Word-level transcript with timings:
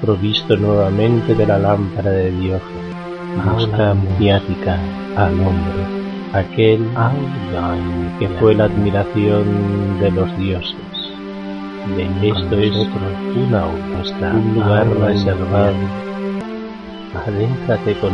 Provisto 0.00 0.56
nuevamente 0.56 1.34
de 1.34 1.44
la 1.44 1.58
lámpara 1.58 2.10
de 2.10 2.30
Dios, 2.30 2.62
mosca 3.44 3.94
mediática 3.94 4.78
al 5.16 5.32
hombre, 5.40 5.82
aquel 6.32 6.86
que 8.20 8.28
fue 8.38 8.54
la 8.54 8.66
admiración 8.66 9.98
de 9.98 10.10
los 10.12 10.38
dioses. 10.38 10.76
Esto 12.22 12.56
es 12.58 12.76
una 13.34 13.66
un 13.66 14.54
lugar 14.54 14.86
reservado. 14.86 15.74
Adéntrate 17.26 17.98
con 17.98 18.12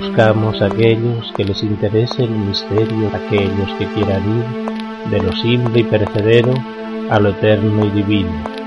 Buscamos 0.00 0.60
aquellos 0.60 1.32
que 1.36 1.44
les 1.44 1.62
interese 1.62 2.24
el 2.24 2.30
misterio, 2.30 3.08
aquellos 3.14 3.70
que 3.78 3.86
quieran 3.94 4.22
ir 4.38 5.10
de 5.12 5.22
lo 5.22 5.32
simple 5.36 5.80
y 5.80 5.84
perecedero 5.84 6.52
a 7.08 7.20
lo 7.20 7.28
eterno 7.30 7.86
y 7.86 7.90
divino 7.90 8.57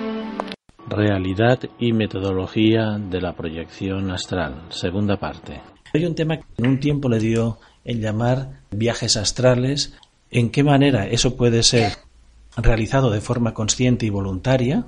Realidad 0.91 1.57
y 1.79 1.93
metodología 1.93 2.97
de 2.99 3.21
la 3.21 3.33
proyección 3.33 4.11
astral, 4.11 4.65
segunda 4.71 5.15
parte. 5.15 5.61
Hay 5.93 6.03
un 6.05 6.15
tema 6.15 6.35
que 6.35 6.43
en 6.57 6.67
un 6.67 6.79
tiempo 6.81 7.07
le 7.07 7.17
dio 7.20 7.59
en 7.85 8.01
llamar 8.01 8.63
viajes 8.71 9.15
astrales. 9.15 9.98
¿En 10.31 10.49
qué 10.51 10.65
manera 10.65 11.07
eso 11.07 11.37
puede 11.37 11.63
ser 11.63 11.93
realizado 12.57 13.09
de 13.09 13.21
forma 13.21 13.53
consciente 13.53 14.05
y 14.05 14.09
voluntaria? 14.09 14.85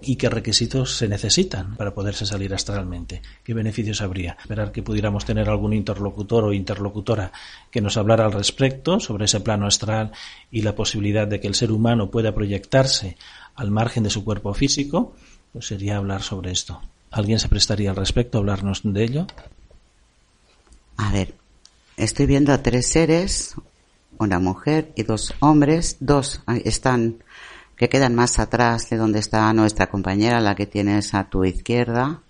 ¿Y 0.00 0.14
qué 0.14 0.28
requisitos 0.28 0.96
se 0.96 1.08
necesitan 1.08 1.74
para 1.74 1.92
poderse 1.92 2.24
salir 2.24 2.54
astralmente? 2.54 3.20
¿Qué 3.42 3.52
beneficios 3.52 4.00
habría? 4.00 4.36
Esperar 4.40 4.70
que 4.70 4.82
pudiéramos 4.82 5.24
tener 5.24 5.48
algún 5.48 5.72
interlocutor 5.72 6.44
o 6.44 6.52
interlocutora 6.52 7.32
que 7.70 7.80
nos 7.80 7.96
hablara 7.96 8.24
al 8.24 8.32
respecto 8.32 9.00
sobre 9.00 9.24
ese 9.24 9.40
plano 9.40 9.66
astral 9.66 10.12
y 10.52 10.62
la 10.62 10.76
posibilidad 10.76 11.26
de 11.26 11.40
que 11.40 11.48
el 11.48 11.56
ser 11.56 11.72
humano 11.72 12.10
pueda 12.10 12.32
proyectarse 12.32 13.16
al 13.56 13.72
margen 13.72 14.04
de 14.04 14.10
su 14.10 14.24
cuerpo 14.24 14.54
físico, 14.54 15.14
pues 15.52 15.66
sería 15.66 15.96
hablar 15.96 16.22
sobre 16.22 16.52
esto. 16.52 16.80
¿Alguien 17.10 17.40
se 17.40 17.48
prestaría 17.48 17.90
al 17.90 17.96
respecto 17.96 18.38
a 18.38 18.40
hablarnos 18.40 18.82
de 18.84 19.02
ello? 19.02 19.26
A 20.96 21.10
ver, 21.10 21.34
estoy 21.96 22.26
viendo 22.26 22.52
a 22.52 22.62
tres 22.62 22.86
seres, 22.86 23.56
una 24.18 24.38
mujer 24.38 24.92
y 24.94 25.02
dos 25.02 25.34
hombres, 25.40 25.96
dos 25.98 26.42
están 26.64 27.24
que 27.78 27.88
quedan 27.88 28.14
más 28.14 28.38
atrás 28.38 28.90
de 28.90 28.96
donde 28.96 29.20
está 29.20 29.52
nuestra 29.52 29.88
compañera, 29.88 30.40
la 30.40 30.56
que 30.56 30.66
tienes 30.66 31.14
a 31.14 31.30
tu 31.30 31.44
izquierda, 31.44 32.22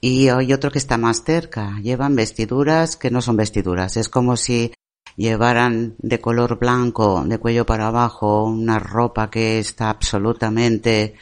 y 0.00 0.28
hay 0.28 0.52
otro 0.52 0.70
que 0.70 0.78
está 0.78 0.96
más 0.96 1.24
cerca. 1.24 1.78
Llevan 1.82 2.14
vestiduras 2.14 2.96
que 2.96 3.10
no 3.10 3.20
son 3.20 3.36
vestiduras. 3.36 3.96
Es 3.96 4.08
como 4.08 4.36
si 4.36 4.72
llevaran 5.16 5.96
de 5.98 6.20
color 6.20 6.58
blanco, 6.58 7.24
de 7.26 7.38
cuello 7.38 7.66
para 7.66 7.88
abajo, 7.88 8.44
una 8.44 8.78
ropa 8.78 9.30
que 9.30 9.58
está 9.58 9.90
absolutamente 9.90 11.16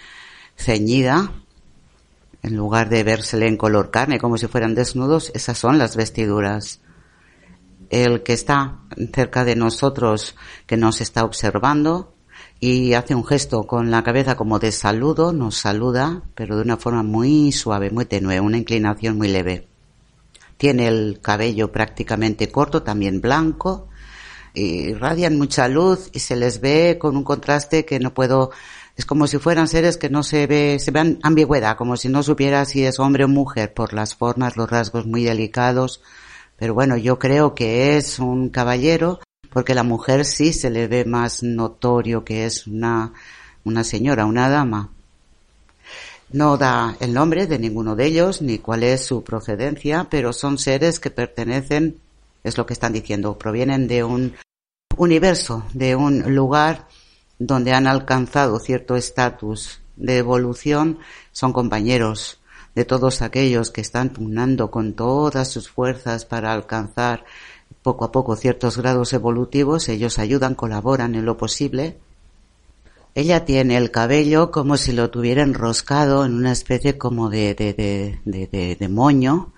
ceñida, 0.54 1.32
en 2.42 2.56
lugar 2.56 2.90
de 2.90 3.02
vérsele 3.02 3.48
en 3.48 3.56
color 3.56 3.90
carne, 3.90 4.18
como 4.18 4.36
si 4.36 4.46
fueran 4.46 4.74
desnudos, 4.74 5.32
esas 5.34 5.58
son 5.58 5.78
las 5.78 5.96
vestiduras. 5.96 6.80
El 7.88 8.22
que 8.22 8.34
está 8.34 8.80
cerca 9.14 9.44
de 9.44 9.56
nosotros, 9.56 10.36
que 10.66 10.76
nos 10.76 11.00
está 11.00 11.24
observando, 11.24 12.15
y 12.58 12.94
hace 12.94 13.14
un 13.14 13.24
gesto 13.24 13.64
con 13.66 13.90
la 13.90 14.02
cabeza 14.02 14.34
como 14.34 14.58
de 14.58 14.72
saludo, 14.72 15.32
nos 15.32 15.56
saluda, 15.56 16.22
pero 16.34 16.56
de 16.56 16.62
una 16.62 16.76
forma 16.76 17.02
muy 17.02 17.52
suave, 17.52 17.90
muy 17.90 18.06
tenue, 18.06 18.40
una 18.40 18.56
inclinación 18.56 19.18
muy 19.18 19.28
leve. 19.28 19.68
Tiene 20.56 20.88
el 20.88 21.20
cabello 21.20 21.70
prácticamente 21.70 22.48
corto, 22.50 22.82
también 22.82 23.20
blanco, 23.20 23.88
y 24.54 24.94
radian 24.94 25.36
mucha 25.36 25.68
luz 25.68 26.08
y 26.14 26.20
se 26.20 26.34
les 26.34 26.62
ve 26.62 26.96
con 26.98 27.14
un 27.14 27.24
contraste 27.24 27.84
que 27.84 28.00
no 28.00 28.14
puedo, 28.14 28.50
es 28.96 29.04
como 29.04 29.26
si 29.26 29.36
fueran 29.36 29.68
seres 29.68 29.98
que 29.98 30.08
no 30.08 30.22
se 30.22 30.46
ve, 30.46 30.78
se 30.80 30.90
vean 30.90 31.18
ambigüedad, 31.22 31.76
como 31.76 31.98
si 31.98 32.08
no 32.08 32.22
supiera 32.22 32.64
si 32.64 32.84
es 32.84 32.98
hombre 32.98 33.24
o 33.24 33.28
mujer 33.28 33.74
por 33.74 33.92
las 33.92 34.14
formas, 34.14 34.56
los 34.56 34.70
rasgos 34.70 35.04
muy 35.04 35.24
delicados. 35.24 36.00
Pero 36.56 36.72
bueno, 36.72 36.96
yo 36.96 37.18
creo 37.18 37.54
que 37.54 37.98
es 37.98 38.18
un 38.18 38.48
caballero 38.48 39.20
porque 39.56 39.74
la 39.74 39.84
mujer 39.84 40.26
sí 40.26 40.52
se 40.52 40.68
le 40.68 40.86
ve 40.86 41.06
más 41.06 41.42
notorio 41.42 42.26
que 42.26 42.44
es 42.44 42.66
una, 42.66 43.14
una 43.64 43.84
señora, 43.84 44.26
una 44.26 44.50
dama. 44.50 44.90
No 46.30 46.58
da 46.58 46.94
el 47.00 47.14
nombre 47.14 47.46
de 47.46 47.58
ninguno 47.58 47.96
de 47.96 48.04
ellos 48.04 48.42
ni 48.42 48.58
cuál 48.58 48.82
es 48.82 49.06
su 49.06 49.24
procedencia, 49.24 50.08
pero 50.10 50.34
son 50.34 50.58
seres 50.58 51.00
que 51.00 51.10
pertenecen, 51.10 51.98
es 52.44 52.58
lo 52.58 52.66
que 52.66 52.74
están 52.74 52.92
diciendo, 52.92 53.38
provienen 53.38 53.88
de 53.88 54.04
un 54.04 54.34
universo, 54.98 55.64
de 55.72 55.96
un 55.96 56.34
lugar 56.34 56.86
donde 57.38 57.72
han 57.72 57.86
alcanzado 57.86 58.58
cierto 58.58 58.94
estatus 58.94 59.80
de 59.96 60.18
evolución, 60.18 60.98
son 61.32 61.54
compañeros 61.54 62.40
de 62.74 62.84
todos 62.84 63.22
aquellos 63.22 63.70
que 63.70 63.80
están 63.80 64.10
pugnando 64.10 64.70
con 64.70 64.92
todas 64.92 65.50
sus 65.50 65.70
fuerzas 65.70 66.26
para 66.26 66.52
alcanzar 66.52 67.24
poco 67.82 68.04
a 68.04 68.12
poco 68.12 68.36
ciertos 68.36 68.76
grados 68.78 69.12
evolutivos, 69.12 69.88
ellos 69.88 70.18
ayudan, 70.18 70.54
colaboran 70.54 71.14
en 71.14 71.24
lo 71.24 71.36
posible, 71.36 71.98
ella 73.16 73.46
tiene 73.46 73.78
el 73.78 73.90
cabello 73.90 74.50
como 74.50 74.76
si 74.76 74.92
lo 74.92 75.08
tuviera 75.08 75.42
enroscado 75.42 76.26
en 76.26 76.34
una 76.34 76.52
especie 76.52 76.98
como 76.98 77.30
de, 77.30 77.54
de, 77.54 77.72
de, 78.26 78.76
de, 78.78 78.88
moño. 78.90 79.54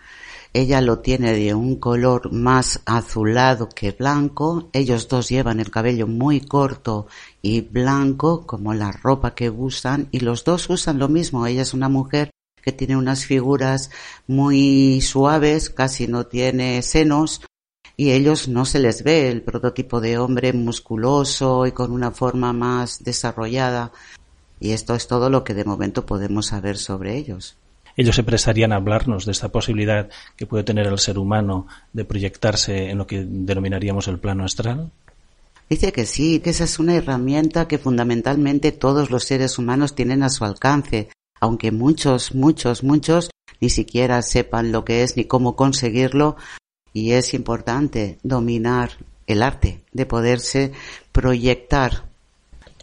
Ella 0.53 0.81
lo 0.81 1.01
tiene 1.01 1.33
de 1.33 1.55
un 1.55 1.75
color 1.75 2.33
más 2.33 2.81
azulado 2.87 3.69
que 3.69 3.91
blanco. 3.91 4.71
Ellos 4.73 5.09
dos 5.09 5.29
llevan 5.29 5.59
el 5.59 5.73
cabello 5.73 6.07
muy 6.07 6.41
corto 6.41 7.09
y 7.43 7.63
blanco 7.63 8.47
como 8.47 8.75
la 8.75 8.93
ropa 8.93 9.35
que 9.35 9.51
usan 9.51 10.07
y 10.13 10.21
los 10.21 10.45
dos 10.45 10.71
usan 10.71 11.01
lo 11.01 11.09
mismo. 11.09 11.45
Ella 11.45 11.63
es 11.63 11.75
una 11.75 11.89
mujer 11.89 12.31
que 12.63 12.71
tiene 12.71 12.97
unas 12.97 13.25
figuras 13.25 13.91
muy 14.29 15.01
suaves, 15.01 15.69
casi 15.69 16.07
no 16.07 16.27
tiene 16.27 16.81
senos, 16.83 17.41
y 18.01 18.13
ellos 18.13 18.47
no 18.47 18.65
se 18.65 18.79
les 18.79 19.03
ve 19.03 19.29
el 19.29 19.43
prototipo 19.43 20.01
de 20.01 20.19
hombre 20.19 20.53
musculoso 20.53 21.67
y 21.67 21.73
con 21.73 21.91
una 21.91 22.13
forma 22.13 22.53
más 22.53 23.03
desarrollada. 23.03 23.91
Y 24.61 24.71
esto 24.71 24.95
es 24.95 25.09
todo 25.09 25.31
lo 25.31 25.43
que 25.43 25.53
de 25.53 25.65
momento 25.65 26.07
podemos 26.07 26.47
saber 26.47 26.79
sobre 26.79 27.17
ellos. 27.17 27.57
Ellos 27.97 28.15
se 28.15 28.23
prestarían 28.23 28.73
a 28.73 28.77
hablarnos 28.77 29.27
de 29.27 29.33
esta 29.33 29.49
posibilidad 29.49 30.09
que 30.37 30.47
puede 30.47 30.63
tener 30.63 30.87
el 30.87 31.01
ser 31.01 31.19
humano 31.19 31.67
de 31.93 32.05
proyectarse 32.05 32.91
en 32.91 32.99
lo 32.99 33.07
que 33.09 33.27
denominaríamos 33.29 34.07
el 34.07 34.21
plano 34.21 34.45
astral. 34.45 34.93
Dice 35.69 35.91
que 35.91 36.07
sí, 36.07 36.39
que 36.39 36.51
esa 36.51 36.65
es 36.65 36.79
una 36.79 36.95
herramienta 36.95 37.67
que 37.67 37.79
fundamentalmente 37.79 38.71
todos 38.71 39.11
los 39.11 39.25
seres 39.25 39.59
humanos 39.59 39.97
tienen 39.97 40.23
a 40.23 40.31
su 40.31 40.45
alcance, 40.45 41.09
aunque 41.41 41.73
muchos, 41.73 42.33
muchos, 42.33 42.85
muchos 42.85 43.31
ni 43.61 43.71
siquiera 43.71 44.23
sepan 44.23 44.71
lo 44.71 44.85
que 44.85 45.03
es 45.03 45.17
ni 45.17 45.25
cómo 45.25 45.57
conseguirlo, 45.57 46.37
y 46.93 47.13
es 47.13 47.35
importante 47.35 48.19
dominar 48.23 48.91
el 49.27 49.43
arte 49.43 49.83
de 49.93 50.07
poderse 50.07 50.73
proyectar. 51.13 52.08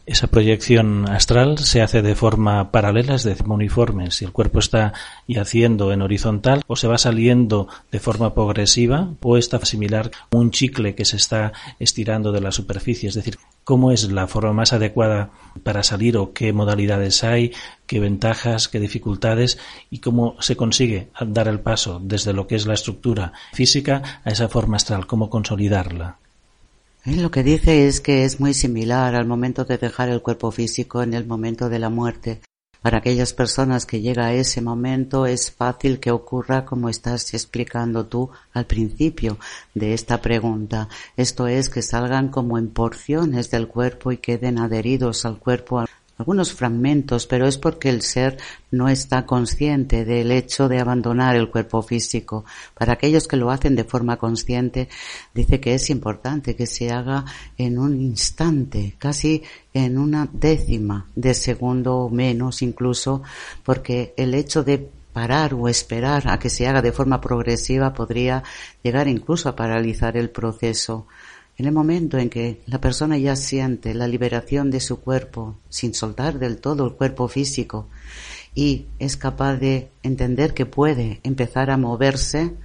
Esa 0.08 0.28
proyección 0.28 1.10
astral 1.10 1.58
se 1.58 1.82
hace 1.82 2.04
de 2.04 2.14
forma 2.14 2.70
paralela, 2.70 3.16
es 3.16 3.24
decir, 3.24 3.48
uniforme. 3.48 4.12
Si 4.12 4.24
el 4.24 4.32
cuerpo 4.32 4.60
está 4.60 4.94
yaciendo 5.28 5.92
en 5.92 6.04
horizontal 6.04 6.62
o 6.68 6.76
se 6.76 6.88
va 6.88 7.00
saliendo 7.00 7.68
de 7.92 8.00
forma 8.00 8.36
progresiva 8.36 9.10
o 9.24 9.36
está 9.36 9.60
similar 9.66 10.12
a 10.32 10.38
un 10.38 10.52
chicle 10.52 10.94
que 10.94 11.06
se 11.06 11.18
está 11.18 11.54
estirando 11.80 12.32
de 12.32 12.42
la 12.42 12.52
superficie. 12.52 13.10
Es 13.10 13.16
decir, 13.16 13.40
cómo 13.64 13.92
es 13.92 14.12
la 14.12 14.28
forma 14.28 14.54
más 14.54 14.74
adecuada 14.74 15.32
para 15.64 15.82
salir 15.82 16.18
o 16.18 16.34
qué 16.34 16.54
modalidades 16.54 17.24
hay, 17.24 17.52
qué 17.88 18.00
ventajas, 18.00 18.68
qué 18.68 18.80
dificultades 18.80 19.58
y 19.90 20.02
cómo 20.02 20.36
se 20.40 20.56
consigue 20.56 21.10
dar 21.20 21.48
el 21.48 21.62
paso 21.62 22.00
desde 22.00 22.32
lo 22.32 22.46
que 22.46 22.56
es 22.56 22.68
la 22.68 22.76
estructura 22.76 23.34
física 23.54 24.22
a 24.24 24.30
esa 24.30 24.50
forma 24.50 24.78
astral, 24.78 25.08
cómo 25.08 25.32
consolidarla. 25.32 26.20
Lo 27.06 27.30
que 27.30 27.44
dice 27.44 27.88
es 27.88 28.02
que 28.02 28.26
es 28.26 28.40
muy 28.40 28.56
similar 28.56 29.14
al 29.14 29.28
momento 29.28 29.64
de 29.64 29.78
dejar 29.78 30.10
el 30.10 30.24
cuerpo 30.24 30.50
físico 30.50 31.04
en 31.04 31.14
el 31.14 31.28
momento 31.28 31.70
de 31.70 31.78
la 31.78 31.90
muerte. 31.92 32.42
Para 32.82 32.98
aquellas 32.98 33.32
personas 33.32 33.86
que 33.86 34.02
llega 34.02 34.26
a 34.26 34.34
ese 34.34 34.60
momento 34.60 35.28
es 35.28 35.52
fácil 35.52 36.00
que 36.00 36.10
ocurra 36.10 36.66
como 36.66 36.90
estás 36.90 37.32
explicando 37.36 38.08
tú 38.08 38.32
al 38.54 38.66
principio 38.66 39.38
de 39.76 39.94
esta 39.94 40.20
pregunta. 40.20 40.90
Esto 41.16 41.48
es 41.48 41.70
que 41.70 41.84
salgan 41.84 42.30
como 42.30 42.58
en 42.58 42.70
porciones 42.70 43.52
del 43.52 43.68
cuerpo 43.68 44.12
y 44.12 44.18
queden 44.18 44.58
adheridos 44.58 45.26
al 45.26 45.38
cuerpo 45.38 45.86
algunos 46.18 46.54
fragmentos, 46.54 47.28
pero 47.28 47.48
es 47.48 47.58
porque 47.58 47.90
el 47.90 48.02
ser 48.02 48.38
no 48.72 48.88
está 48.88 49.26
consciente 49.26 50.06
del 50.06 50.32
hecho 50.32 50.70
de 50.70 50.80
abandonar 50.80 51.36
el 51.36 51.50
cuerpo 51.50 51.82
físico. 51.82 52.46
Para 52.74 52.94
aquellos 52.94 53.28
que 53.28 53.38
lo 53.38 53.52
hacen 53.52 53.76
de 53.76 53.84
forma 53.84 54.18
consciente, 54.18 54.88
dice 55.34 55.60
que 55.60 55.74
es 55.74 55.90
importante 55.90 56.56
que 56.56 56.68
se 56.68 56.92
haga 56.92 57.26
en 57.58 57.78
un 57.78 58.02
instante, 58.02 58.96
casi 58.98 59.44
en 59.74 59.98
una 59.98 60.30
décima 60.32 61.08
de 61.16 61.34
segundo 61.34 61.98
o 61.98 62.10
menos 62.10 62.62
incluso, 62.62 63.22
porque 63.64 64.14
el 64.18 64.34
hecho 64.34 64.64
de 64.64 64.90
parar 65.16 65.54
o 65.54 65.70
esperar 65.70 66.28
a 66.28 66.40
que 66.40 66.50
se 66.50 66.68
haga 66.68 66.82
de 66.82 66.92
forma 66.92 67.22
progresiva 67.22 67.94
podría 67.94 68.44
llegar 68.84 69.08
incluso 69.08 69.48
a 69.48 69.56
paralizar 69.56 70.18
el 70.18 70.30
proceso. 70.30 71.08
En 71.58 71.66
el 71.66 71.72
momento 71.72 72.18
en 72.18 72.30
que 72.30 72.62
la 72.66 72.82
persona 72.82 73.18
ya 73.18 73.36
siente 73.36 73.94
la 73.94 74.08
liberación 74.08 74.72
de 74.72 74.82
su 74.82 75.00
cuerpo, 75.00 75.58
sin 75.70 75.94
soltar 75.94 76.38
del 76.38 76.60
todo 76.60 76.86
el 76.86 76.94
cuerpo 76.94 77.30
físico, 77.30 77.88
y 78.54 78.88
es 79.00 79.16
capaz 79.16 79.56
de 79.56 79.90
entender 80.04 80.54
que 80.54 80.66
puede 80.66 81.22
empezar 81.24 81.72
a 81.72 81.78
moverse, 81.78 82.56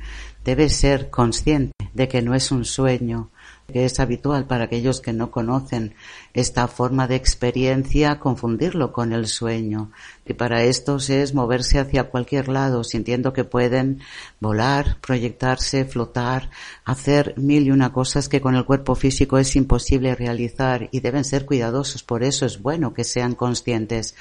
debe 0.45 0.69
ser 0.69 1.09
consciente 1.11 1.73
de 1.95 2.09
que 2.09 2.23
no 2.23 2.35
es 2.35 2.51
un 2.51 2.65
sueño, 2.65 3.31
que 3.73 3.85
es 3.85 4.01
habitual 4.01 4.47
para 4.47 4.65
aquellos 4.65 5.01
que 5.01 5.13
no 5.13 5.31
conocen 5.31 5.95
esta 6.35 6.69
forma 6.69 7.07
de 7.07 7.17
experiencia 7.17 8.19
confundirlo 8.19 8.93
con 8.93 9.13
el 9.13 9.27
sueño. 9.27 9.91
Y 10.27 10.35
para 10.35 10.63
estos 10.65 11.11
es 11.11 11.35
moverse 11.35 11.79
hacia 11.79 12.05
cualquier 12.05 12.49
lado, 12.49 12.85
sintiendo 12.85 13.33
que 13.33 13.45
pueden 13.45 14.01
volar, 14.41 14.99
proyectarse, 15.01 15.85
flotar, 15.85 16.51
hacer 16.85 17.35
mil 17.37 17.67
y 17.67 17.71
una 17.71 17.93
cosas 17.93 18.29
que 18.29 18.41
con 18.41 18.55
el 18.55 18.65
cuerpo 18.65 18.95
físico 18.95 19.39
es 19.39 19.55
imposible 19.57 20.15
realizar 20.15 20.89
y 20.91 21.01
deben 21.01 21.25
ser 21.25 21.47
cuidadosos. 21.47 22.03
Por 22.03 22.23
eso 22.23 22.47
es 22.47 22.61
bueno 22.61 22.93
que 22.93 23.05
sean 23.05 23.35
conscientes 23.35 24.15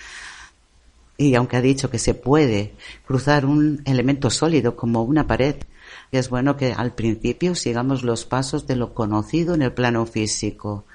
y 1.20 1.36
aunque 1.36 1.58
ha 1.58 1.62
dicho 1.62 1.90
que 1.90 2.00
se 2.00 2.14
puede 2.14 2.74
cruzar 3.06 3.46
un 3.46 3.82
elemento 3.84 4.30
sólido 4.30 4.78
como 4.78 5.04
una 5.04 5.28
pared, 5.28 5.58
es 6.12 6.30
bueno 6.30 6.58
que 6.58 6.74
al 6.74 6.94
principio 6.94 7.54
sigamos 7.54 8.04
los 8.04 8.26
pasos 8.26 8.66
de 8.66 8.76
lo 8.76 8.94
conocido 8.94 9.54
en 9.54 9.62
el 9.62 9.74
plano 9.74 10.06
físico. 10.06 10.86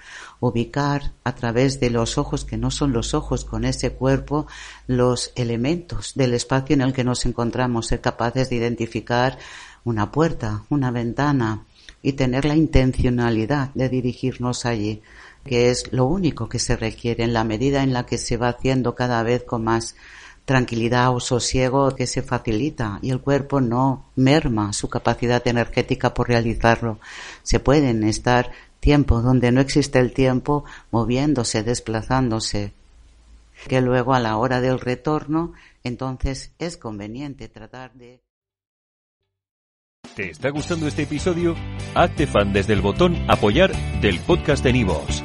Ubicar 0.40 1.12
a 1.22 1.34
través 1.34 1.78
de 1.78 1.90
los 1.90 2.18
ojos, 2.18 2.44
que 2.44 2.56
no 2.56 2.70
son 2.70 2.92
los 2.92 3.14
ojos 3.14 3.44
con 3.44 3.64
ese 3.64 3.92
cuerpo, 3.92 4.46
los 4.88 5.32
elementos 5.36 6.14
del 6.14 6.34
espacio 6.34 6.74
en 6.74 6.80
el 6.80 6.92
que 6.92 7.04
nos 7.04 7.26
encontramos, 7.26 7.86
ser 7.86 8.00
capaces 8.00 8.50
de 8.50 8.56
identificar 8.56 9.38
una 9.84 10.10
puerta, 10.10 10.64
una 10.68 10.90
ventana 10.90 11.64
y 12.02 12.14
tener 12.14 12.44
la 12.44 12.56
intencionalidad 12.56 13.70
de 13.74 13.88
dirigirnos 13.88 14.66
allí, 14.66 15.02
que 15.44 15.70
es 15.70 15.92
lo 15.92 16.06
único 16.06 16.48
que 16.48 16.58
se 16.58 16.76
requiere 16.76 17.22
en 17.22 17.32
la 17.32 17.44
medida 17.44 17.82
en 17.82 17.92
la 17.92 18.04
que 18.04 18.18
se 18.18 18.36
va 18.36 18.48
haciendo 18.48 18.94
cada 18.94 19.22
vez 19.22 19.44
con 19.44 19.62
más 19.62 19.94
tranquilidad 20.44 21.14
o 21.14 21.20
sosiego 21.20 21.94
que 21.94 22.06
se 22.06 22.22
facilita 22.22 22.98
y 23.02 23.10
el 23.10 23.20
cuerpo 23.20 23.60
no 23.60 24.06
merma 24.16 24.72
su 24.72 24.88
capacidad 24.88 25.46
energética 25.46 26.12
por 26.12 26.28
realizarlo. 26.28 26.98
Se 27.42 27.60
pueden 27.60 28.04
estar 28.04 28.50
tiempos 28.80 29.24
donde 29.24 29.50
no 29.52 29.60
existe 29.60 29.98
el 29.98 30.12
tiempo 30.12 30.64
moviéndose, 30.90 31.62
desplazándose, 31.62 32.72
que 33.68 33.80
luego 33.80 34.14
a 34.14 34.20
la 34.20 34.36
hora 34.36 34.60
del 34.60 34.78
retorno 34.78 35.52
entonces 35.82 36.52
es 36.58 36.76
conveniente 36.76 37.48
tratar 37.48 37.92
de... 37.94 38.20
¿Te 40.14 40.30
está 40.30 40.50
gustando 40.50 40.86
este 40.86 41.02
episodio? 41.02 41.56
Hazte 41.94 42.26
fan 42.26 42.52
desde 42.52 42.74
el 42.74 42.82
botón 42.82 43.16
apoyar 43.28 43.72
del 44.00 44.20
podcast 44.20 44.62
de 44.62 44.72
Nivos. 44.74 45.24